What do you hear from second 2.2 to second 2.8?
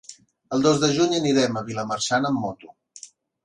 amb moto.